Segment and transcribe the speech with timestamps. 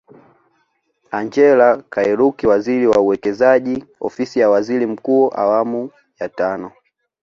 [1.19, 6.71] Angellah Kairuki waziri wa Uwekezaji Ofisi ya Waziri mkuu awamu ya tano